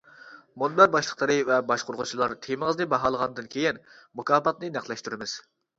مۇنبەر 0.61 0.89
باشلىقلىرى 0.95 1.35
ۋە 1.51 1.59
باشقۇرغۇچىلار 1.73 2.35
تېمىڭىزنى 2.47 2.91
باھالىغاندىن 2.97 3.53
كېيىن، 3.57 3.85
مۇكاپاتنى 4.21 4.77
نەقلەشتۈرىمىز. 4.81 5.43